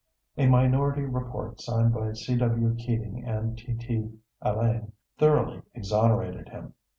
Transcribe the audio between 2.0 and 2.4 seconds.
C.